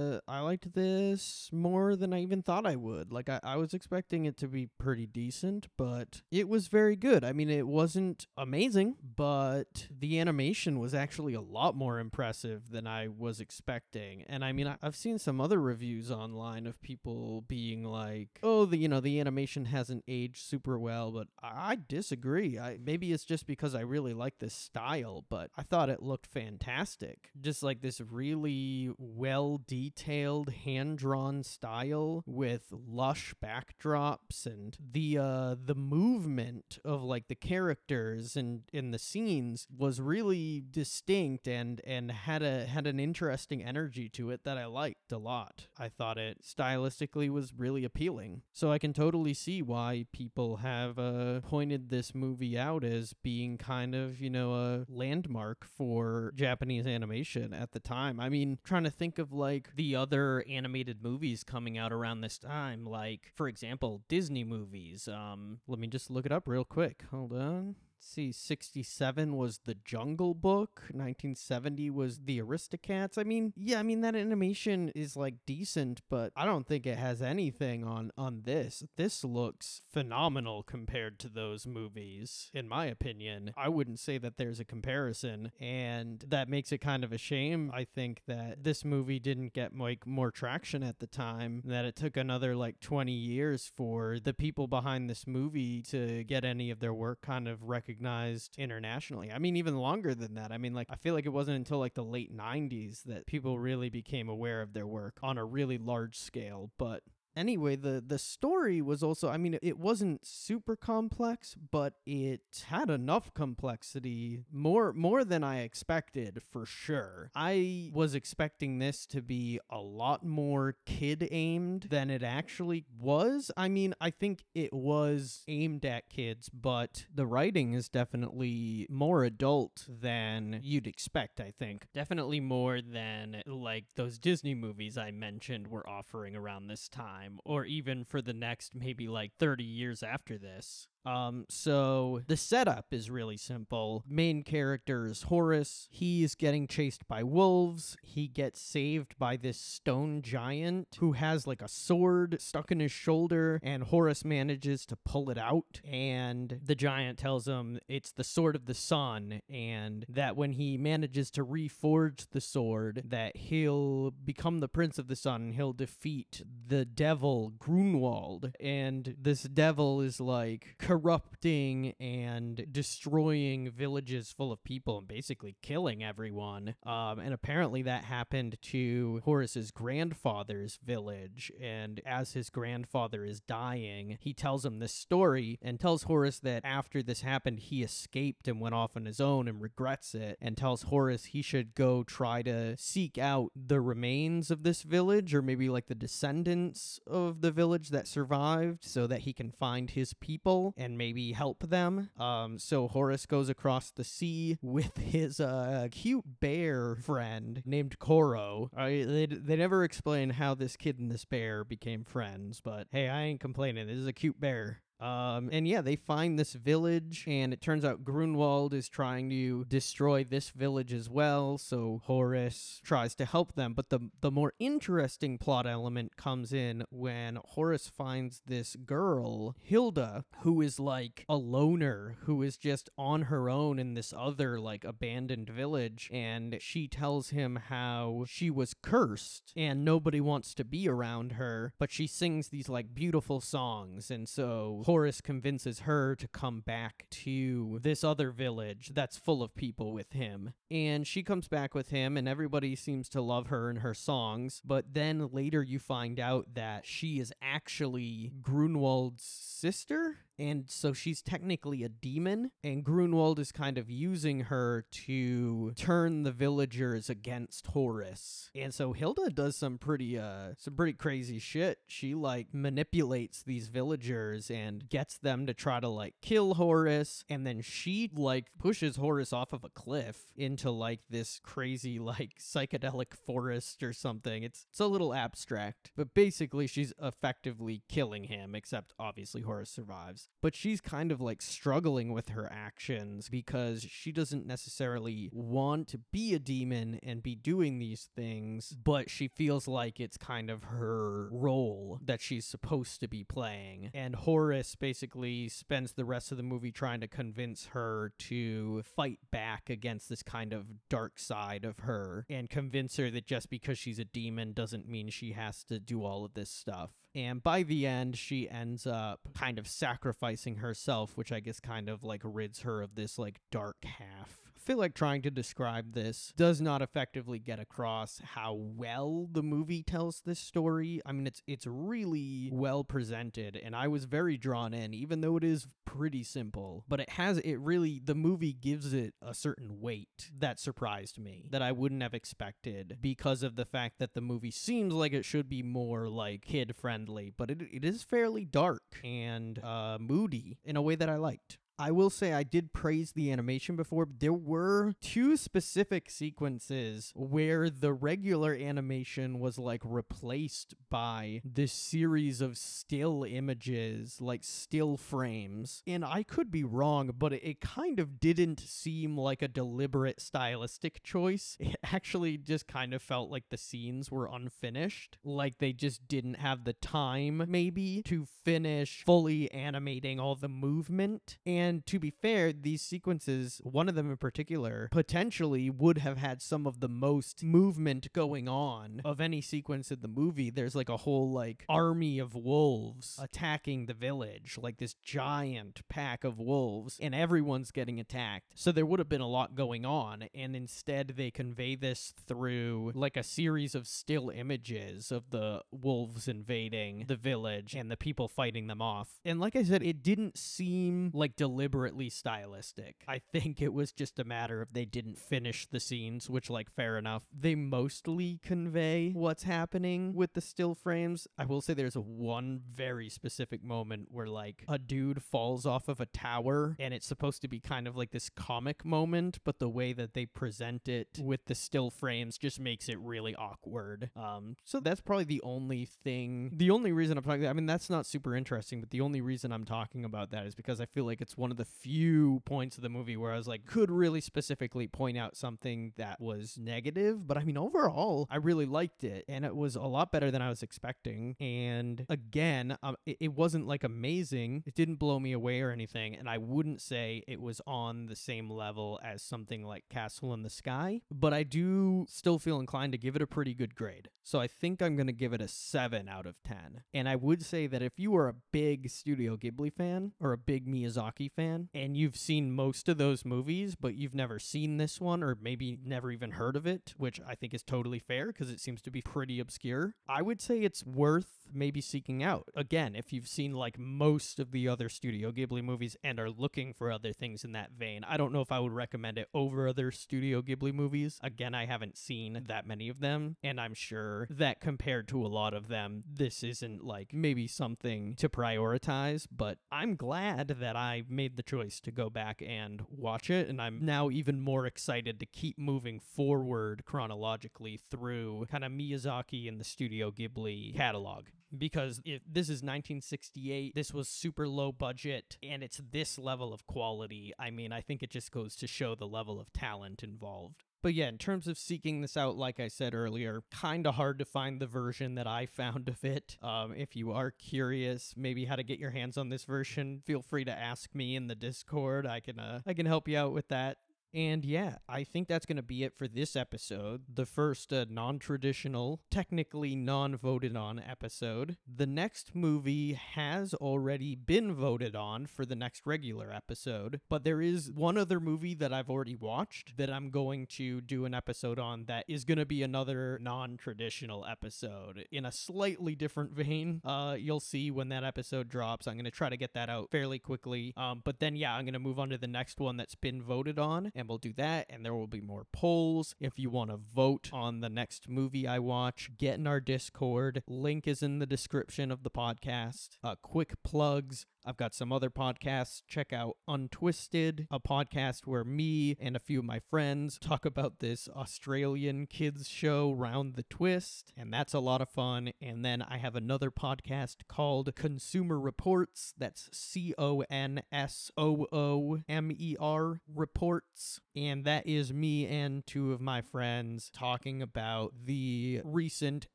liked 0.48 0.74
this 0.74 1.50
more 1.52 1.94
than 1.94 2.12
I 2.12 2.22
even 2.22 2.42
thought 2.42 2.66
I 2.66 2.76
would. 2.76 3.12
Like 3.12 3.28
I, 3.28 3.40
I 3.42 3.56
was 3.56 3.74
expecting 3.74 4.24
it 4.24 4.36
to 4.38 4.48
be 4.48 4.66
pretty 4.66 5.06
decent, 5.06 5.68
but 5.76 6.22
it 6.30 6.48
was 6.48 6.68
very 6.68 6.96
good. 6.96 7.24
I 7.24 7.32
mean, 7.32 7.50
it 7.50 7.66
wasn't 7.66 8.26
amazing, 8.36 8.96
but 9.16 9.88
the 9.90 10.18
animation 10.18 10.78
was 10.78 10.94
actually 10.94 11.34
a 11.34 11.40
lot 11.40 11.76
more 11.76 11.98
impressive 11.98 12.70
than 12.70 12.86
I 12.86 13.08
was 13.08 13.40
expecting. 13.40 14.22
And 14.22 14.44
I 14.44 14.52
mean, 14.52 14.66
I, 14.66 14.76
I've 14.82 14.96
seen 14.96 15.18
some 15.18 15.40
other 15.40 15.60
reviews 15.60 16.10
online 16.10 16.66
of 16.66 16.80
people 16.80 17.42
being 17.42 17.84
like, 17.84 18.38
"Oh, 18.42 18.64
the 18.64 18.78
you 18.78 18.88
know 18.88 19.00
the 19.00 19.20
animation 19.20 19.66
hasn't 19.66 20.04
aged 20.08 20.38
super 20.38 20.78
well," 20.78 21.10
but 21.10 21.28
I, 21.42 21.72
I 21.72 21.78
disagree. 21.88 22.58
I 22.58 22.78
maybe 22.82 23.12
it's 23.12 23.24
just 23.24 23.46
because 23.46 23.74
I 23.74 23.80
really 23.80 24.14
like 24.14 24.38
this 24.38 24.54
style 24.54 24.78
style, 24.78 25.24
but 25.28 25.50
I 25.56 25.62
thought 25.62 25.90
it 25.90 26.02
looked 26.02 26.26
fantastic. 26.26 27.30
Just 27.40 27.62
like 27.62 27.80
this 27.80 28.00
really 28.00 28.90
well 28.98 29.60
detailed 29.66 30.37
hand 30.44 30.98
drawn 30.98 31.42
style 31.42 32.22
with 32.26 32.66
lush 32.70 33.34
backdrops 33.42 34.46
and 34.46 34.76
the 34.92 35.18
uh 35.18 35.54
the 35.62 35.74
movement 35.74 36.78
of 36.84 37.02
like 37.02 37.28
the 37.28 37.34
characters 37.34 38.36
and 38.36 38.62
in 38.72 38.90
the 38.90 38.98
scenes 38.98 39.66
was 39.76 40.00
really 40.00 40.62
distinct 40.70 41.46
and 41.48 41.80
and 41.84 42.10
had 42.10 42.42
a 42.42 42.66
had 42.66 42.86
an 42.86 43.00
interesting 43.00 43.62
energy 43.62 44.08
to 44.08 44.30
it 44.30 44.44
that 44.44 44.58
I 44.58 44.66
liked 44.66 45.12
a 45.12 45.18
lot. 45.18 45.66
I 45.78 45.88
thought 45.88 46.18
it 46.18 46.42
stylistically 46.42 47.30
was 47.30 47.52
really 47.56 47.84
appealing. 47.84 48.42
So 48.52 48.70
I 48.70 48.78
can 48.78 48.92
totally 48.92 49.34
see 49.34 49.62
why 49.62 50.06
people 50.12 50.58
have 50.58 50.98
uh 50.98 51.40
pointed 51.40 51.90
this 51.90 52.14
movie 52.14 52.58
out 52.58 52.84
as 52.84 53.14
being 53.22 53.58
kind 53.58 53.94
of, 53.94 54.20
you 54.20 54.30
know, 54.30 54.54
a 54.54 54.84
landmark 54.88 55.64
for 55.64 56.32
Japanese 56.34 56.86
animation 56.86 57.52
at 57.52 57.72
the 57.72 57.80
time. 57.80 58.20
I 58.20 58.28
mean, 58.28 58.58
trying 58.64 58.84
to 58.84 58.90
think 58.90 59.18
of 59.18 59.32
like 59.32 59.74
the 59.74 59.96
other 59.96 60.27
animated 60.48 61.02
movies 61.02 61.44
coming 61.44 61.78
out 61.78 61.92
around 61.92 62.20
this 62.20 62.38
time, 62.38 62.84
like 62.84 63.32
for 63.34 63.48
example, 63.48 64.02
Disney 64.08 64.44
movies. 64.44 65.08
Um, 65.08 65.60
let 65.66 65.78
me 65.78 65.86
just 65.86 66.10
look 66.10 66.26
it 66.26 66.32
up 66.32 66.46
real 66.46 66.64
quick. 66.64 67.04
Hold 67.10 67.32
on 67.32 67.76
see, 68.00 68.32
67 68.32 69.36
was 69.36 69.60
The 69.64 69.74
Jungle 69.74 70.34
Book, 70.34 70.82
1970 70.90 71.90
was 71.90 72.20
The 72.24 72.40
Aristocats. 72.40 73.18
I 73.18 73.24
mean, 73.24 73.52
yeah, 73.56 73.80
I 73.80 73.82
mean 73.82 74.00
that 74.02 74.14
animation 74.14 74.90
is 74.94 75.16
like 75.16 75.34
decent, 75.46 76.00
but 76.08 76.32
I 76.36 76.44
don't 76.44 76.66
think 76.66 76.86
it 76.86 76.98
has 76.98 77.22
anything 77.22 77.84
on 77.84 78.10
on 78.16 78.42
this. 78.44 78.84
This 78.96 79.24
looks 79.24 79.82
phenomenal 79.90 80.62
compared 80.62 81.18
to 81.20 81.28
those 81.28 81.66
movies 81.66 82.50
in 82.54 82.68
my 82.68 82.86
opinion. 82.86 83.52
I 83.56 83.68
wouldn't 83.68 83.98
say 83.98 84.18
that 84.18 84.36
there's 84.36 84.60
a 84.60 84.64
comparison, 84.64 85.52
and 85.60 86.24
that 86.28 86.48
makes 86.48 86.72
it 86.72 86.78
kind 86.78 87.04
of 87.04 87.12
a 87.12 87.18
shame. 87.18 87.70
I 87.74 87.84
think 87.84 88.22
that 88.26 88.64
this 88.64 88.84
movie 88.84 89.18
didn't 89.18 89.52
get 89.52 89.76
like 89.76 90.06
more 90.06 90.30
traction 90.30 90.82
at 90.82 91.00
the 91.00 91.06
time, 91.06 91.62
that 91.64 91.84
it 91.84 91.96
took 91.96 92.16
another 92.16 92.54
like 92.54 92.80
20 92.80 93.12
years 93.12 93.70
for 93.76 94.18
the 94.22 94.34
people 94.34 94.66
behind 94.66 95.08
this 95.08 95.26
movie 95.26 95.82
to 95.82 96.24
get 96.24 96.44
any 96.44 96.70
of 96.70 96.80
their 96.80 96.94
work 96.94 97.20
kind 97.22 97.48
of 97.48 97.62
recognized 97.62 97.87
recognized 97.88 98.54
internationally. 98.58 99.32
I 99.32 99.38
mean, 99.38 99.56
even 99.56 99.76
longer 99.76 100.14
than 100.14 100.34
that. 100.34 100.52
I 100.52 100.58
mean, 100.58 100.74
like, 100.74 100.88
I 100.90 100.96
feel 100.96 101.14
like 101.14 101.26
it 101.26 101.30
wasn't 101.30 101.56
until 101.56 101.78
like 101.78 101.94
the 101.94 102.04
late 102.04 102.36
90s 102.36 103.02
that 103.04 103.26
people 103.26 103.58
really 103.58 103.88
became 103.88 104.28
aware 104.28 104.60
of 104.60 104.72
their 104.72 104.86
work 104.86 105.18
on 105.22 105.38
a 105.38 105.44
really 105.44 105.78
large 105.78 106.18
scale. 106.18 106.70
But 106.78 107.02
anyway, 107.38 107.76
the 107.76 108.02
the 108.04 108.18
story 108.18 108.82
was 108.82 109.02
also 109.02 109.28
I 109.28 109.36
mean 109.36 109.58
it 109.62 109.78
wasn't 109.78 110.26
super 110.26 110.76
complex, 110.76 111.54
but 111.70 111.94
it 112.04 112.64
had 112.66 112.90
enough 112.90 113.32
complexity, 113.32 114.40
more 114.52 114.92
more 114.92 115.24
than 115.24 115.44
I 115.44 115.60
expected 115.60 116.42
for 116.42 116.66
sure. 116.66 117.30
I 117.34 117.90
was 117.94 118.14
expecting 118.14 118.78
this 118.78 119.06
to 119.06 119.22
be 119.22 119.60
a 119.70 119.78
lot 119.78 120.24
more 120.24 120.76
kid 120.84 121.28
aimed 121.30 121.86
than 121.90 122.10
it 122.10 122.22
actually 122.22 122.84
was. 122.98 123.50
I 123.56 123.68
mean, 123.68 123.94
I 124.00 124.10
think 124.10 124.44
it 124.54 124.72
was 124.72 125.44
aimed 125.46 125.84
at 125.84 126.10
kids, 126.10 126.48
but 126.48 127.06
the 127.14 127.26
writing 127.26 127.74
is 127.74 127.88
definitely 127.88 128.86
more 128.90 129.22
adult 129.22 129.86
than 129.88 130.60
you'd 130.62 130.86
expect, 130.86 131.40
I 131.40 131.52
think. 131.56 131.86
Definitely 131.94 132.40
more 132.40 132.80
than 132.80 133.42
like 133.46 133.84
those 133.94 134.18
Disney 134.18 134.54
movies 134.54 134.98
I 134.98 135.12
mentioned 135.12 135.68
were 135.68 135.88
offering 135.88 136.34
around 136.34 136.66
this 136.66 136.88
time 136.88 137.27
time 137.28 137.38
or 137.44 137.64
even 137.64 138.04
for 138.04 138.22
the 138.22 138.32
next 138.32 138.72
maybe 138.74 139.08
like 139.08 139.32
30 139.38 139.64
years 139.64 140.02
after 140.02 140.38
this. 140.38 140.86
Um, 141.04 141.46
so 141.48 142.20
the 142.26 142.36
setup 142.36 142.86
is 142.90 143.10
really 143.10 143.36
simple. 143.36 144.04
Main 144.08 144.42
character 144.42 145.06
is 145.06 145.22
Horus. 145.22 145.88
He's 145.90 146.34
getting 146.34 146.66
chased 146.66 147.06
by 147.08 147.22
wolves. 147.22 147.96
He 148.02 148.28
gets 148.28 148.60
saved 148.60 149.18
by 149.18 149.36
this 149.36 149.58
stone 149.58 150.22
giant 150.22 150.96
who 150.98 151.12
has 151.12 151.46
like 151.46 151.62
a 151.62 151.68
sword 151.68 152.36
stuck 152.40 152.70
in 152.70 152.80
his 152.80 152.92
shoulder, 152.92 153.60
and 153.62 153.84
Horus 153.84 154.24
manages 154.24 154.84
to 154.86 154.96
pull 154.96 155.30
it 155.30 155.38
out. 155.38 155.80
And 155.84 156.60
the 156.62 156.74
giant 156.74 157.18
tells 157.18 157.48
him 157.48 157.78
it's 157.88 158.12
the 158.12 158.24
sword 158.24 158.56
of 158.56 158.66
the 158.66 158.74
sun, 158.74 159.40
and 159.48 160.04
that 160.08 160.36
when 160.36 160.52
he 160.52 160.76
manages 160.76 161.30
to 161.32 161.44
reforge 161.44 162.26
the 162.32 162.40
sword, 162.40 163.02
that 163.06 163.36
he'll 163.36 164.10
become 164.10 164.60
the 164.60 164.68
prince 164.68 164.98
of 164.98 165.08
the 165.08 165.16
sun. 165.16 165.52
He'll 165.52 165.72
defeat 165.72 166.42
the 166.66 166.84
devil 166.84 167.52
Grunwald, 167.58 168.52
and 168.60 169.14
this 169.20 169.42
devil 169.42 170.00
is 170.00 170.20
like 170.20 170.76
corrupting 170.88 171.92
and 172.00 172.64
destroying 172.72 173.70
villages 173.70 174.32
full 174.34 174.50
of 174.50 174.64
people 174.64 174.96
and 174.96 175.06
basically 175.06 175.54
killing 175.60 176.02
everyone. 176.02 176.76
Um, 176.86 177.18
and 177.18 177.34
apparently 177.34 177.82
that 177.82 178.04
happened 178.04 178.56
to 178.62 179.20
Horus's 179.22 179.70
grandfather's 179.70 180.78
village. 180.82 181.52
And 181.60 182.00
as 182.06 182.32
his 182.32 182.48
grandfather 182.48 183.22
is 183.22 183.38
dying, 183.38 184.16
he 184.18 184.32
tells 184.32 184.64
him 184.64 184.78
this 184.78 184.94
story 184.94 185.58
and 185.60 185.78
tells 185.78 186.04
Horus 186.04 186.38
that 186.38 186.64
after 186.64 187.02
this 187.02 187.20
happened, 187.20 187.60
he 187.60 187.82
escaped 187.82 188.48
and 188.48 188.58
went 188.58 188.74
off 188.74 188.96
on 188.96 189.04
his 189.04 189.20
own 189.20 189.46
and 189.46 189.60
regrets 189.60 190.14
it. 190.14 190.38
And 190.40 190.56
tells 190.56 190.84
Horus 190.84 191.26
he 191.26 191.42
should 191.42 191.74
go 191.74 192.02
try 192.02 192.40
to 192.44 192.78
seek 192.78 193.18
out 193.18 193.52
the 193.54 193.82
remains 193.82 194.50
of 194.50 194.62
this 194.62 194.84
village 194.84 195.34
or 195.34 195.42
maybe 195.42 195.68
like 195.68 195.88
the 195.88 195.94
descendants 195.94 196.98
of 197.06 197.42
the 197.42 197.50
village 197.50 197.90
that 197.90 198.08
survived 198.08 198.86
so 198.86 199.06
that 199.06 199.20
he 199.20 199.34
can 199.34 199.50
find 199.50 199.90
his 199.90 200.14
people 200.14 200.72
and 200.78 200.96
maybe 200.96 201.32
help 201.32 201.68
them. 201.68 202.08
Um, 202.18 202.58
so 202.58 202.88
Horus 202.88 203.26
goes 203.26 203.48
across 203.48 203.90
the 203.90 204.04
sea 204.04 204.56
with 204.62 204.96
his 204.98 205.40
uh, 205.40 205.88
cute 205.90 206.24
bear 206.40 206.96
friend 206.96 207.62
named 207.66 207.98
Koro. 207.98 208.70
I, 208.74 209.04
they, 209.06 209.26
they 209.26 209.56
never 209.56 209.84
explain 209.84 210.30
how 210.30 210.54
this 210.54 210.76
kid 210.76 210.98
and 210.98 211.10
this 211.10 211.24
bear 211.24 211.64
became 211.64 212.04
friends, 212.04 212.60
but 212.62 212.86
hey, 212.92 213.08
I 213.08 213.22
ain't 213.22 213.40
complaining. 213.40 213.88
This 213.88 213.98
is 213.98 214.06
a 214.06 214.12
cute 214.12 214.40
bear. 214.40 214.80
Um, 215.00 215.48
and 215.52 215.68
yeah, 215.68 215.80
they 215.80 215.96
find 215.96 216.38
this 216.38 216.54
village, 216.54 217.24
and 217.28 217.52
it 217.52 217.60
turns 217.60 217.84
out 217.84 218.04
Grunwald 218.04 218.74
is 218.74 218.88
trying 218.88 219.30
to 219.30 219.64
destroy 219.66 220.24
this 220.24 220.50
village 220.50 220.92
as 220.92 221.08
well. 221.08 221.56
So 221.58 222.02
Horus 222.04 222.80
tries 222.84 223.14
to 223.16 223.24
help 223.24 223.54
them. 223.54 223.74
But 223.74 223.90
the 223.90 224.10
the 224.20 224.30
more 224.30 224.54
interesting 224.58 225.38
plot 225.38 225.66
element 225.66 226.16
comes 226.16 226.52
in 226.52 226.84
when 226.90 227.38
Horus 227.50 227.88
finds 227.88 228.42
this 228.46 228.76
girl, 228.84 229.54
Hilda, 229.62 230.24
who 230.40 230.60
is 230.60 230.80
like 230.80 231.24
a 231.28 231.36
loner, 231.36 232.16
who 232.22 232.42
is 232.42 232.56
just 232.56 232.90
on 232.98 233.22
her 233.22 233.48
own 233.48 233.78
in 233.78 233.94
this 233.94 234.12
other 234.16 234.58
like 234.58 234.84
abandoned 234.84 235.48
village, 235.48 236.10
and 236.12 236.56
she 236.60 236.88
tells 236.88 237.30
him 237.30 237.60
how 237.68 238.24
she 238.26 238.50
was 238.50 238.74
cursed 238.74 239.52
and 239.56 239.84
nobody 239.84 240.20
wants 240.20 240.54
to 240.54 240.64
be 240.64 240.88
around 240.88 241.32
her. 241.32 241.72
But 241.78 241.92
she 241.92 242.06
sings 242.06 242.48
these 242.48 242.68
like 242.68 242.94
beautiful 242.94 243.40
songs, 243.40 244.10
and 244.10 244.28
so 244.28 244.82
Horus 244.88 245.20
convinces 245.20 245.80
her 245.80 246.16
to 246.16 246.26
come 246.26 246.60
back 246.60 247.04
to 247.10 247.78
this 247.82 248.02
other 248.02 248.30
village 248.30 248.92
that's 248.94 249.18
full 249.18 249.42
of 249.42 249.54
people 249.54 249.92
with 249.92 250.14
him. 250.14 250.54
And 250.70 251.06
she 251.06 251.22
comes 251.22 251.46
back 251.46 251.74
with 251.74 251.90
him, 251.90 252.16
and 252.16 252.26
everybody 252.26 252.74
seems 252.74 253.10
to 253.10 253.20
love 253.20 253.48
her 253.48 253.68
and 253.68 253.80
her 253.80 253.92
songs. 253.92 254.62
But 254.64 254.94
then 254.94 255.28
later 255.30 255.62
you 255.62 255.78
find 255.78 256.18
out 256.18 256.54
that 256.54 256.86
she 256.86 257.20
is 257.20 257.34
actually 257.42 258.32
Grunwald's 258.40 259.24
sister 259.24 260.20
And 260.38 260.64
so 260.68 260.92
she's 260.92 261.20
technically 261.20 261.82
a 261.82 261.88
demon, 261.88 262.52
and 262.62 262.84
Grunwald 262.84 263.40
is 263.40 263.50
kind 263.50 263.76
of 263.76 263.90
using 263.90 264.40
her 264.40 264.84
to 264.90 265.72
turn 265.72 266.22
the 266.22 266.30
villagers 266.30 267.10
against 267.10 267.66
Horus. 267.68 268.50
And 268.54 268.72
so 268.72 268.92
Hilda 268.92 269.30
does 269.30 269.56
some 269.56 269.78
pretty 269.78 270.18
uh 270.18 270.50
some 270.56 270.74
pretty 270.74 270.92
crazy 270.92 271.38
shit. 271.38 271.78
She 271.88 272.14
like 272.14 272.48
manipulates 272.52 273.42
these 273.42 273.68
villagers 273.68 274.50
and 274.50 274.88
gets 274.88 275.18
them 275.18 275.46
to 275.46 275.54
try 275.54 275.80
to 275.80 275.88
like 275.88 276.14
kill 276.22 276.54
Horus, 276.54 277.24
and 277.28 277.46
then 277.46 277.60
she 277.60 278.10
like 278.14 278.46
pushes 278.58 278.96
Horus 278.96 279.32
off 279.32 279.52
of 279.52 279.64
a 279.64 279.68
cliff 279.68 280.32
into 280.36 280.70
like 280.70 281.00
this 281.10 281.40
crazy 281.42 281.98
like 281.98 282.34
psychedelic 282.40 283.14
forest 283.26 283.82
or 283.82 283.92
something. 283.92 284.44
It's 284.44 284.66
it's 284.70 284.80
a 284.80 284.86
little 284.86 285.14
abstract, 285.14 285.90
but 285.96 286.14
basically 286.14 286.68
she's 286.68 286.92
effectively 287.02 287.82
killing 287.88 288.24
him, 288.24 288.54
except 288.54 288.94
obviously 288.98 289.42
Horus 289.42 289.70
survives. 289.70 290.27
But 290.40 290.54
she's 290.54 290.80
kind 290.80 291.10
of 291.10 291.20
like 291.20 291.42
struggling 291.42 292.12
with 292.12 292.28
her 292.28 292.48
actions 292.52 293.28
because 293.28 293.82
she 293.82 294.12
doesn't 294.12 294.46
necessarily 294.46 295.28
want 295.32 295.88
to 295.88 295.98
be 296.12 296.32
a 296.32 296.38
demon 296.38 297.00
and 297.02 297.22
be 297.22 297.34
doing 297.34 297.78
these 297.78 298.08
things, 298.14 298.76
but 298.80 299.10
she 299.10 299.26
feels 299.26 299.66
like 299.66 299.98
it's 299.98 300.16
kind 300.16 300.48
of 300.48 300.64
her 300.64 301.28
role 301.32 301.98
that 302.04 302.20
she's 302.20 302.46
supposed 302.46 303.00
to 303.00 303.08
be 303.08 303.24
playing. 303.24 303.90
And 303.92 304.14
Horus 304.14 304.76
basically 304.76 305.48
spends 305.48 305.94
the 305.94 306.04
rest 306.04 306.30
of 306.30 306.36
the 306.36 306.44
movie 306.44 306.72
trying 306.72 307.00
to 307.00 307.08
convince 307.08 307.66
her 307.72 308.12
to 308.18 308.82
fight 308.82 309.18
back 309.32 309.68
against 309.68 310.08
this 310.08 310.22
kind 310.22 310.52
of 310.52 310.88
dark 310.88 311.18
side 311.18 311.64
of 311.64 311.80
her 311.80 312.24
and 312.30 312.48
convince 312.48 312.96
her 312.96 313.10
that 313.10 313.26
just 313.26 313.50
because 313.50 313.76
she's 313.76 313.98
a 313.98 314.04
demon 314.04 314.52
doesn't 314.52 314.88
mean 314.88 315.08
she 315.10 315.32
has 315.32 315.64
to 315.64 315.80
do 315.80 316.04
all 316.04 316.24
of 316.24 316.34
this 316.34 316.50
stuff. 316.50 316.90
And 317.14 317.42
by 317.42 317.62
the 317.62 317.86
end, 317.86 318.16
she 318.16 318.48
ends 318.48 318.86
up 318.86 319.20
kind 319.34 319.58
of 319.58 319.66
sacrificing 319.66 320.56
herself, 320.56 321.16
which 321.16 321.32
I 321.32 321.40
guess 321.40 321.60
kind 321.60 321.88
of 321.88 322.04
like 322.04 322.22
rids 322.24 322.60
her 322.60 322.82
of 322.82 322.94
this 322.94 323.18
like 323.18 323.40
dark 323.50 323.84
half 323.84 324.38
I 324.58 324.60
feel 324.70 324.78
like 324.78 324.94
trying 324.94 325.22
to 325.22 325.30
describe 325.30 325.94
this 325.94 326.32
does 326.36 326.60
not 326.60 326.82
effectively 326.82 327.38
get 327.38 327.58
across 327.58 328.20
how 328.34 328.52
well 328.52 329.28
the 329.30 329.42
movie 329.42 329.82
tells 329.82 330.20
this 330.20 330.38
story. 330.38 331.00
I 331.06 331.12
mean, 331.12 331.26
it's 331.26 331.42
it's 331.46 331.66
really 331.66 332.50
well 332.52 332.84
presented, 332.84 333.56
and 333.56 333.74
I 333.74 333.88
was 333.88 334.04
very 334.04 334.36
drawn 334.36 334.74
in, 334.74 334.92
even 334.92 335.20
though 335.20 335.36
it 335.36 335.44
is 335.44 335.68
pretty 335.88 336.22
simple. 336.22 336.84
But 336.88 337.00
it 337.00 337.10
has 337.10 337.38
it 337.38 337.56
really 337.56 338.00
the 338.04 338.14
movie 338.14 338.52
gives 338.52 338.92
it 338.92 339.14
a 339.22 339.34
certain 339.34 339.80
weight 339.80 340.30
that 340.38 340.58
surprised 340.58 341.18
me 341.18 341.46
that 341.50 341.62
I 341.62 341.72
wouldn't 341.72 342.02
have 342.02 342.14
expected 342.14 342.98
because 343.00 343.42
of 343.42 343.56
the 343.56 343.64
fact 343.64 343.98
that 343.98 344.14
the 344.14 344.20
movie 344.20 344.50
seems 344.50 344.92
like 344.94 345.12
it 345.12 345.24
should 345.24 345.48
be 345.48 345.62
more 345.62 346.08
like 346.08 346.42
kid 346.42 346.74
friendly, 346.76 347.32
but 347.36 347.50
it 347.50 347.62
it 347.72 347.84
is 347.84 348.02
fairly 348.02 348.44
dark 348.44 348.82
and 349.02 349.58
uh, 349.64 349.98
moody 350.00 350.58
in 350.64 350.76
a 350.76 350.82
way 350.82 350.94
that 350.94 351.08
I 351.08 351.16
liked. 351.16 351.58
I 351.78 351.92
will 351.92 352.10
say 352.10 352.32
I 352.32 352.42
did 352.42 352.72
praise 352.72 353.12
the 353.12 353.30
animation 353.30 353.76
before, 353.76 354.04
but 354.04 354.18
there 354.18 354.32
were 354.32 354.94
two 355.00 355.36
specific 355.36 356.10
sequences 356.10 357.12
where 357.14 357.70
the 357.70 357.92
regular 357.92 358.52
animation 358.54 359.38
was 359.38 359.58
like 359.58 359.82
replaced 359.84 360.74
by 360.90 361.40
this 361.44 361.72
series 361.72 362.40
of 362.40 362.58
still 362.58 363.24
images, 363.28 364.20
like 364.20 364.42
still 364.42 364.96
frames. 364.96 365.82
And 365.86 366.04
I 366.04 366.24
could 366.24 366.50
be 366.50 366.64
wrong, 366.64 367.12
but 367.16 367.32
it, 367.32 367.42
it 367.44 367.60
kind 367.60 368.00
of 368.00 368.18
didn't 368.18 368.58
seem 368.58 369.16
like 369.16 369.40
a 369.40 369.48
deliberate 369.48 370.20
stylistic 370.20 371.02
choice. 371.02 371.56
It 371.60 371.76
actually 371.84 372.38
just 372.38 372.66
kind 372.66 372.94
of 372.94 373.02
felt 373.02 373.30
like 373.30 373.50
the 373.50 373.56
scenes 373.56 374.10
were 374.10 374.26
unfinished, 374.26 375.18
like 375.22 375.58
they 375.58 375.72
just 375.72 376.08
didn't 376.08 376.34
have 376.34 376.64
the 376.64 376.72
time 376.72 377.44
maybe 377.46 378.02
to 378.06 378.26
finish 378.44 379.04
fully 379.04 379.50
animating 379.52 380.18
all 380.18 380.34
the 380.34 380.48
movement. 380.48 381.36
And 381.44 381.67
and 381.68 381.86
to 381.86 381.98
be 381.98 382.10
fair, 382.10 382.52
these 382.52 382.82
sequences, 382.82 383.60
one 383.62 383.88
of 383.88 383.94
them 383.94 384.10
in 384.10 384.16
particular, 384.16 384.88
potentially 384.90 385.70
would 385.70 385.98
have 385.98 386.16
had 386.16 386.40
some 386.42 386.66
of 386.66 386.80
the 386.80 386.88
most 386.88 387.44
movement 387.44 388.12
going 388.12 388.48
on 388.48 389.02
of 389.04 389.20
any 389.20 389.40
sequence 389.40 389.92
in 389.92 390.00
the 390.00 390.08
movie. 390.08 390.50
There's 390.50 390.74
like 390.74 390.88
a 390.88 390.96
whole 390.96 391.30
like 391.30 391.64
army 391.68 392.18
of 392.18 392.34
wolves 392.34 393.18
attacking 393.22 393.86
the 393.86 393.94
village, 393.94 394.58
like 394.60 394.78
this 394.78 394.94
giant 394.94 395.82
pack 395.88 396.24
of 396.24 396.38
wolves, 396.38 396.98
and 397.00 397.14
everyone's 397.14 397.70
getting 397.70 398.00
attacked. 398.00 398.52
So 398.54 398.72
there 398.72 398.86
would 398.86 398.98
have 398.98 399.08
been 399.08 399.20
a 399.20 399.28
lot 399.28 399.54
going 399.54 399.84
on, 399.84 400.24
and 400.34 400.56
instead 400.56 401.14
they 401.16 401.30
convey 401.30 401.76
this 401.76 402.14
through 402.26 402.92
like 402.94 403.16
a 403.16 403.22
series 403.22 403.74
of 403.74 403.86
still 403.86 404.30
images 404.30 405.12
of 405.12 405.30
the 405.30 405.62
wolves 405.70 406.28
invading 406.28 407.04
the 407.08 407.16
village 407.16 407.74
and 407.74 407.90
the 407.90 407.96
people 407.96 408.28
fighting 408.28 408.66
them 408.66 408.80
off. 408.80 409.20
And 409.24 409.38
like 409.38 409.54
I 409.54 409.62
said, 409.62 409.82
it 409.82 410.02
didn't 410.02 410.38
seem 410.38 411.10
like 411.12 411.36
deliberate 411.36 411.57
deliberately 411.58 412.08
stylistic. 412.08 413.02
I 413.08 413.18
think 413.18 413.60
it 413.60 413.72
was 413.72 413.90
just 413.90 414.20
a 414.20 414.24
matter 414.24 414.62
of 414.62 414.72
they 414.72 414.84
didn't 414.84 415.18
finish 415.18 415.66
the 415.66 415.80
scenes, 415.80 416.30
which, 416.30 416.48
like, 416.48 416.70
fair 416.70 416.96
enough. 416.96 417.24
They 417.36 417.56
mostly 417.56 418.38
convey 418.44 419.10
what's 419.12 419.42
happening 419.42 420.14
with 420.14 420.34
the 420.34 420.40
still 420.40 420.76
frames. 420.76 421.26
I 421.36 421.46
will 421.46 421.60
say 421.60 421.74
there's 421.74 421.94
one 421.94 422.60
very 422.72 423.08
specific 423.08 423.64
moment 423.64 424.08
where, 424.12 424.28
like, 424.28 424.64
a 424.68 424.78
dude 424.78 425.20
falls 425.20 425.66
off 425.66 425.88
of 425.88 426.00
a 426.00 426.06
tower 426.06 426.76
and 426.78 426.94
it's 426.94 427.06
supposed 427.06 427.42
to 427.42 427.48
be 427.48 427.58
kind 427.58 427.88
of 427.88 427.96
like 427.96 428.12
this 428.12 428.30
comic 428.30 428.84
moment, 428.84 429.38
but 429.44 429.58
the 429.58 429.68
way 429.68 429.92
that 429.92 430.14
they 430.14 430.26
present 430.26 430.86
it 430.86 431.08
with 431.20 431.44
the 431.46 431.56
still 431.56 431.90
frames 431.90 432.38
just 432.38 432.60
makes 432.60 432.88
it 432.88 433.00
really 433.00 433.34
awkward. 433.34 434.10
Um, 434.14 434.56
so 434.64 434.78
that's 434.78 435.00
probably 435.00 435.24
the 435.24 435.42
only 435.42 435.86
thing, 435.86 436.52
the 436.54 436.70
only 436.70 436.92
reason 436.92 437.18
I'm 437.18 437.24
talking, 437.24 437.48
I 437.48 437.52
mean, 437.52 437.66
that's 437.66 437.90
not 437.90 438.06
super 438.06 438.36
interesting, 438.36 438.80
but 438.80 438.90
the 438.90 439.00
only 439.00 439.20
reason 439.20 439.52
I'm 439.52 439.64
talking 439.64 440.04
about 440.04 440.30
that 440.30 440.46
is 440.46 440.54
because 440.54 440.80
I 440.80 440.86
feel 440.86 441.04
like 441.04 441.20
it's 441.20 441.36
one 441.36 441.47
one 441.48 441.52
of 441.52 441.56
the 441.56 441.64
few 441.64 442.42
points 442.44 442.76
of 442.76 442.82
the 442.82 442.90
movie 442.90 443.16
where 443.16 443.32
I 443.32 443.38
was 443.38 443.48
like, 443.48 443.64
could 443.64 443.90
really 443.90 444.20
specifically 444.20 444.86
point 444.86 445.16
out 445.16 445.34
something 445.34 445.94
that 445.96 446.20
was 446.20 446.58
negative. 446.60 447.26
But 447.26 447.38
I 447.38 447.44
mean, 447.44 447.56
overall, 447.56 448.26
I 448.30 448.36
really 448.36 448.66
liked 448.66 449.02
it, 449.02 449.24
and 449.30 449.46
it 449.46 449.56
was 449.56 449.74
a 449.74 449.80
lot 449.80 450.12
better 450.12 450.30
than 450.30 450.42
I 450.42 450.50
was 450.50 450.62
expecting. 450.62 451.36
And 451.40 452.04
again, 452.10 452.76
um, 452.82 452.96
it, 453.06 453.16
it 453.18 453.32
wasn't 453.32 453.66
like 453.66 453.82
amazing. 453.82 454.62
It 454.66 454.74
didn't 454.74 454.96
blow 454.96 455.18
me 455.18 455.32
away 455.32 455.62
or 455.62 455.70
anything, 455.70 456.14
and 456.14 456.28
I 456.28 456.36
wouldn't 456.36 456.82
say 456.82 457.24
it 457.26 457.40
was 457.40 457.62
on 457.66 458.08
the 458.08 458.16
same 458.16 458.50
level 458.50 459.00
as 459.02 459.22
something 459.22 459.64
like 459.64 459.88
Castle 459.88 460.34
in 460.34 460.42
the 460.42 460.50
Sky. 460.50 461.00
But 461.10 461.32
I 461.32 461.44
do 461.44 462.04
still 462.10 462.38
feel 462.38 462.60
inclined 462.60 462.92
to 462.92 462.98
give 462.98 463.16
it 463.16 463.22
a 463.22 463.26
pretty 463.26 463.54
good 463.54 463.74
grade. 463.74 464.10
So 464.22 464.38
I 464.38 464.48
think 464.48 464.82
I'm 464.82 464.96
gonna 464.96 465.12
give 465.12 465.32
it 465.32 465.40
a 465.40 465.48
seven 465.48 466.10
out 466.10 466.26
of 466.26 466.42
ten. 466.42 466.82
And 466.92 467.08
I 467.08 467.16
would 467.16 467.42
say 467.42 467.66
that 467.66 467.80
if 467.80 467.98
you 467.98 468.14
are 468.16 468.28
a 468.28 468.34
big 468.52 468.90
Studio 468.90 469.38
Ghibli 469.38 469.72
fan 469.72 470.12
or 470.20 470.32
a 470.32 470.36
big 470.36 470.66
Miyazaki 470.66 471.32
fan 471.38 471.68
and 471.72 471.96
you've 471.96 472.16
seen 472.16 472.50
most 472.50 472.88
of 472.88 472.98
those 472.98 473.24
movies, 473.24 473.76
but 473.76 473.94
you've 473.94 474.14
never 474.14 474.40
seen 474.40 474.76
this 474.76 475.00
one 475.00 475.22
or 475.22 475.36
maybe 475.40 475.78
never 475.84 476.10
even 476.10 476.32
heard 476.32 476.56
of 476.56 476.66
it, 476.66 476.94
which 476.96 477.20
I 477.26 477.36
think 477.36 477.54
is 477.54 477.62
totally 477.62 478.00
fair 478.00 478.26
because 478.26 478.50
it 478.50 478.60
seems 478.60 478.82
to 478.82 478.90
be 478.90 479.02
pretty 479.02 479.38
obscure, 479.38 479.94
I 480.08 480.20
would 480.22 480.40
say 480.40 480.60
it's 480.60 480.84
worth 480.84 481.37
maybe 481.52 481.80
seeking 481.80 482.22
out. 482.22 482.48
Again, 482.54 482.94
if 482.94 483.12
you've 483.12 483.28
seen 483.28 483.52
like 483.52 483.78
most 483.78 484.38
of 484.38 484.50
the 484.50 484.68
other 484.68 484.88
Studio 484.88 485.30
Ghibli 485.32 485.62
movies 485.62 485.96
and 486.02 486.18
are 486.18 486.30
looking 486.30 486.72
for 486.72 486.90
other 486.90 487.12
things 487.12 487.44
in 487.44 487.52
that 487.52 487.72
vein, 487.72 488.04
I 488.04 488.16
don't 488.16 488.32
know 488.32 488.40
if 488.40 488.52
I 488.52 488.60
would 488.60 488.72
recommend 488.72 489.18
it 489.18 489.28
over 489.34 489.68
other 489.68 489.90
Studio 489.90 490.42
Ghibli 490.42 490.72
movies. 490.72 491.18
Again, 491.22 491.54
I 491.54 491.66
haven't 491.66 491.96
seen 491.96 492.44
that 492.48 492.66
many 492.66 492.88
of 492.88 493.00
them, 493.00 493.36
and 493.42 493.60
I'm 493.60 493.74
sure 493.74 494.26
that 494.30 494.60
compared 494.60 495.08
to 495.08 495.24
a 495.24 495.28
lot 495.28 495.54
of 495.54 495.68
them, 495.68 496.04
this 496.10 496.42
isn't 496.42 496.84
like 496.84 497.12
maybe 497.12 497.46
something 497.46 498.14
to 498.16 498.28
prioritize, 498.28 499.26
but 499.30 499.58
I'm 499.70 499.96
glad 499.96 500.48
that 500.60 500.76
I 500.76 501.02
made 501.08 501.36
the 501.36 501.42
choice 501.42 501.80
to 501.80 501.90
go 501.90 502.10
back 502.10 502.42
and 502.46 502.84
watch 502.90 503.30
it, 503.30 503.48
and 503.48 503.60
I'm 503.60 503.84
now 503.84 504.10
even 504.10 504.40
more 504.40 504.66
excited 504.66 505.20
to 505.20 505.26
keep 505.26 505.58
moving 505.58 506.00
forward 506.00 506.84
chronologically 506.84 507.80
through 507.90 508.46
kind 508.50 508.64
of 508.64 508.72
Miyazaki 508.72 509.48
and 509.48 509.60
the 509.60 509.64
Studio 509.64 510.10
Ghibli 510.10 510.74
catalog 510.74 511.26
because 511.56 512.00
if 512.04 512.22
this 512.26 512.46
is 512.46 512.62
1968 512.62 513.74
this 513.74 513.92
was 513.94 514.08
super 514.08 514.46
low 514.46 514.72
budget 514.72 515.36
and 515.42 515.62
it's 515.62 515.80
this 515.90 516.18
level 516.18 516.52
of 516.52 516.66
quality 516.66 517.32
i 517.38 517.50
mean 517.50 517.72
i 517.72 517.80
think 517.80 518.02
it 518.02 518.10
just 518.10 518.30
goes 518.30 518.54
to 518.56 518.66
show 518.66 518.94
the 518.94 519.06
level 519.06 519.40
of 519.40 519.52
talent 519.52 520.02
involved 520.02 520.64
but 520.80 520.94
yeah, 520.94 521.08
in 521.08 521.18
terms 521.18 521.48
of 521.48 521.58
seeking 521.58 522.02
this 522.02 522.16
out, 522.16 522.36
like 522.36 522.60
I 522.60 522.68
said 522.68 522.94
earlier, 522.94 523.42
kind 523.50 523.86
of 523.86 523.96
hard 523.96 524.18
to 524.20 524.24
find 524.24 524.60
the 524.60 524.66
version 524.66 525.16
that 525.16 525.26
I 525.26 525.46
found 525.46 525.88
of 525.88 526.04
it. 526.04 526.36
Um, 526.40 526.72
if 526.76 526.94
you 526.94 527.12
are 527.12 527.32
curious, 527.32 528.14
maybe 528.16 528.44
how 528.44 528.56
to 528.56 528.62
get 528.62 528.78
your 528.78 528.90
hands 528.90 529.18
on 529.18 529.28
this 529.28 529.44
version, 529.44 530.02
feel 530.04 530.22
free 530.22 530.44
to 530.44 530.52
ask 530.52 530.94
me 530.94 531.16
in 531.16 531.26
the 531.26 531.34
Discord. 531.34 532.06
I 532.06 532.20
can 532.20 532.38
uh, 532.38 532.60
I 532.66 532.74
can 532.74 532.86
help 532.86 533.08
you 533.08 533.18
out 533.18 533.32
with 533.32 533.48
that 533.48 533.78
And 534.14 534.44
yeah, 534.44 534.76
I 534.88 535.04
think 535.04 535.28
that's 535.28 535.44
going 535.44 535.56
to 535.56 535.62
be 535.62 535.84
it 535.84 535.94
for 535.96 536.08
this 536.08 536.34
episode. 536.34 537.02
The 537.12 537.26
first 537.26 537.72
uh, 537.72 537.84
non 537.90 538.18
traditional, 538.18 539.00
technically 539.10 539.76
non 539.76 540.16
voted 540.16 540.56
on 540.56 540.78
episode. 540.78 541.56
The 541.66 541.86
next 541.86 542.34
movie 542.34 542.94
has 542.94 543.52
already 543.54 544.14
been 544.14 544.54
voted 544.54 544.96
on 544.96 545.26
for 545.26 545.44
the 545.44 545.54
next 545.54 545.82
regular 545.84 546.32
episode, 546.32 547.00
but 547.10 547.24
there 547.24 547.42
is 547.42 547.70
one 547.70 547.98
other 547.98 548.18
movie 548.18 548.54
that 548.54 548.72
I've 548.72 548.88
already 548.88 549.14
watched 549.14 549.76
that 549.76 549.90
I'm 549.90 550.10
going 550.10 550.46
to 550.52 550.80
do 550.80 551.04
an 551.04 551.12
episode 551.12 551.58
on 551.58 551.84
that 551.84 552.04
is 552.08 552.24
going 552.24 552.38
to 552.38 552.46
be 552.46 552.62
another 552.62 553.18
non 553.20 553.58
traditional 553.58 554.24
episode 554.24 555.06
in 555.12 555.26
a 555.26 555.32
slightly 555.32 555.94
different 555.94 556.32
vein. 556.32 556.80
Uh, 556.82 557.16
you'll 557.18 557.40
see 557.40 557.70
when 557.70 557.90
that 557.90 558.04
episode 558.04 558.48
drops. 558.48 558.86
I'm 558.86 558.94
going 558.94 559.04
to 559.04 559.10
try 559.10 559.28
to 559.28 559.36
get 559.36 559.52
that 559.52 559.68
out 559.68 559.90
fairly 559.90 560.18
quickly. 560.18 560.72
Um, 560.76 561.02
but 561.04 561.20
then, 561.20 561.36
yeah, 561.36 561.54
I'm 561.54 561.64
going 561.64 561.74
to 561.74 561.78
move 561.78 561.98
on 561.98 562.08
to 562.08 562.18
the 562.18 562.26
next 562.26 562.58
one 562.58 562.78
that's 562.78 562.94
been 562.94 563.22
voted 563.22 563.58
on 563.58 563.92
and 563.98 564.08
we'll 564.08 564.18
do 564.18 564.32
that. 564.34 564.66
And 564.70 564.84
there 564.84 564.94
will 564.94 565.08
be 565.08 565.20
more 565.20 565.46
polls. 565.52 566.14
If 566.20 566.38
you 566.38 566.50
want 566.50 566.70
to 566.70 566.76
vote 566.76 567.30
on 567.32 567.60
the 567.60 567.68
next 567.68 568.08
movie 568.08 568.46
I 568.46 568.60
watch, 568.60 569.10
get 569.18 569.34
in 569.34 569.46
our 569.46 569.60
Discord. 569.60 570.42
Link 570.46 570.86
is 570.86 571.02
in 571.02 571.18
the 571.18 571.26
description 571.26 571.90
of 571.90 572.04
the 572.04 572.10
podcast. 572.10 572.90
Uh, 573.02 573.16
quick 573.20 573.54
plugs. 573.64 574.24
I've 574.46 574.56
got 574.56 574.74
some 574.74 574.92
other 574.92 575.10
podcasts. 575.10 575.82
Check 575.86 576.12
out 576.12 576.36
Untwisted, 576.46 577.46
a 577.50 577.60
podcast 577.60 578.26
where 578.26 578.44
me 578.44 578.96
and 579.00 579.14
a 579.16 579.20
few 579.20 579.40
of 579.40 579.44
my 579.44 579.60
friends 579.68 580.18
talk 580.18 580.46
about 580.46 580.78
this 580.78 581.08
Australian 581.14 582.06
kids 582.06 582.48
show, 582.48 582.92
Round 582.92 583.34
the 583.34 583.42
Twist, 583.42 584.12
and 584.16 584.32
that's 584.32 584.54
a 584.54 584.60
lot 584.60 584.80
of 584.80 584.88
fun. 584.88 585.32
And 585.42 585.64
then 585.64 585.82
I 585.82 585.98
have 585.98 586.14
another 586.14 586.50
podcast 586.50 587.16
called 587.28 587.74
Consumer 587.74 588.38
Reports. 588.40 589.12
That's 589.18 589.50
C 589.52 589.92
O 589.98 590.24
N 590.30 590.62
S 590.72 591.10
O 591.18 591.46
O 591.52 591.98
M 592.08 592.30
E 592.30 592.56
R 592.58 593.00
Reports. 593.12 593.87
And 594.16 594.44
that 594.44 594.66
is 594.66 594.92
me 594.92 595.26
and 595.26 595.66
two 595.66 595.92
of 595.92 596.00
my 596.00 596.20
friends 596.20 596.90
talking 596.90 597.42
about 597.42 597.92
the 598.04 598.60
recent 598.64 599.26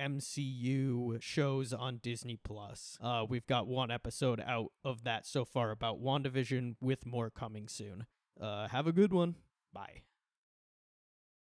MCU 0.00 1.20
shows 1.22 1.72
on 1.72 1.98
Disney 2.02 2.38
Plus. 2.42 2.98
Uh, 3.00 3.24
we've 3.28 3.46
got 3.46 3.66
one 3.66 3.90
episode 3.90 4.40
out 4.40 4.72
of 4.84 5.04
that 5.04 5.26
so 5.26 5.44
far 5.44 5.70
about 5.70 6.02
WandaVision 6.02 6.76
with 6.80 7.06
more 7.06 7.30
coming 7.30 7.68
soon. 7.68 8.06
Uh, 8.40 8.68
have 8.68 8.86
a 8.86 8.92
good 8.92 9.12
one. 9.12 9.36
Bye. 9.72 10.02